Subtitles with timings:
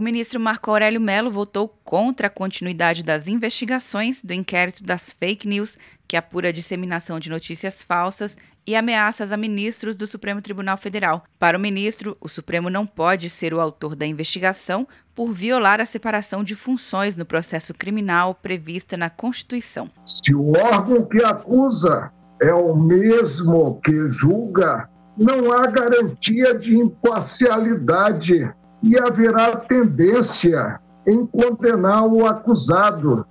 [0.00, 5.46] O ministro Marco Aurélio Mello votou contra a continuidade das investigações do inquérito das fake
[5.46, 5.76] news
[6.08, 8.34] que apura a disseminação de notícias falsas
[8.66, 11.22] e ameaças a ministros do Supremo Tribunal Federal.
[11.38, 15.84] Para o ministro, o Supremo não pode ser o autor da investigação por violar a
[15.84, 19.90] separação de funções no processo criminal prevista na Constituição.
[20.02, 22.10] Se o órgão que acusa
[22.40, 28.50] é o mesmo que julga, não há garantia de imparcialidade
[28.82, 33.26] e haverá tendência em condenar o acusado.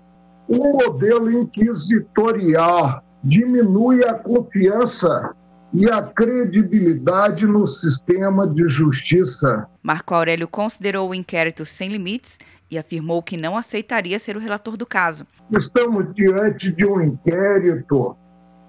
[0.47, 5.35] O modelo inquisitorial diminui a confiança
[5.71, 9.67] e a credibilidade no sistema de justiça.
[9.83, 12.39] Marco Aurélio considerou o inquérito sem limites
[12.71, 15.25] e afirmou que não aceitaria ser o relator do caso.
[15.51, 18.15] Estamos diante de um inquérito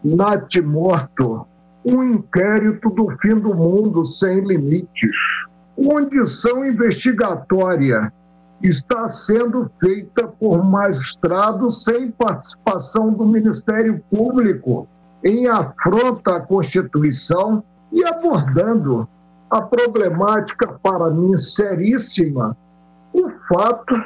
[0.04, 1.46] natimorto,
[1.84, 5.16] um inquérito do fim do mundo sem limites
[5.84, 8.12] condição investigatória
[8.62, 14.86] está sendo feita por magistrados sem participação do Ministério Público,
[15.24, 19.08] em afronta à Constituição e abordando
[19.48, 22.54] a problemática, para mim, seríssima,
[23.12, 23.96] o fato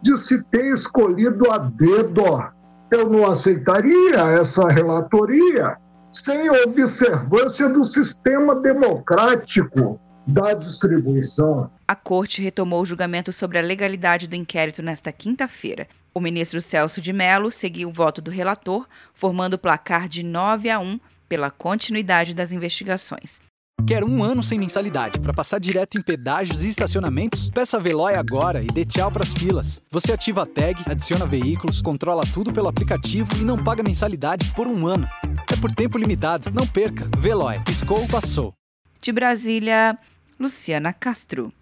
[0.00, 2.42] de se ter escolhido a dedo.
[2.90, 5.76] Eu não aceitaria essa relatoria
[6.10, 11.70] sem observância do sistema democrático da distribuição.
[11.86, 15.88] A corte retomou o julgamento sobre a legalidade do inquérito nesta quinta-feira.
[16.14, 20.68] O ministro Celso de Mello seguiu o voto do relator, formando o placar de 9
[20.68, 23.40] a 1 pela continuidade das investigações.
[23.86, 27.48] Quer um ano sem mensalidade para passar direto em pedágios e estacionamentos?
[27.48, 29.80] Peça a Veloy agora e dê tchau para as filas.
[29.90, 34.66] Você ativa a tag, adiciona veículos, controla tudo pelo aplicativo e não paga mensalidade por
[34.66, 35.08] um ano.
[35.50, 36.50] É por tempo limitado.
[36.50, 37.08] Não perca.
[37.18, 37.60] Veloy.
[37.60, 38.52] Piscou, passou.
[39.00, 39.96] De Brasília,
[40.38, 41.52] Luciana Castro.